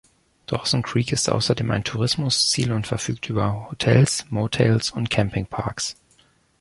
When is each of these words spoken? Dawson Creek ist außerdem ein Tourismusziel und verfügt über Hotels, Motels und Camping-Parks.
Dawson 0.47 0.81
Creek 0.81 1.11
ist 1.11 1.29
außerdem 1.29 1.69
ein 1.69 1.83
Tourismusziel 1.83 2.71
und 2.71 2.87
verfügt 2.87 3.29
über 3.29 3.69
Hotels, 3.69 4.25
Motels 4.31 4.89
und 4.89 5.11
Camping-Parks. 5.11 5.95